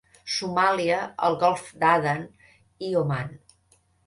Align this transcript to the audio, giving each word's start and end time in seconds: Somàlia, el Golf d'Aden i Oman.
Somàlia, 0.35 0.95
el 1.27 1.37
Golf 1.43 1.67
d'Aden 1.85 2.25
i 2.89 2.91
Oman. 3.05 3.39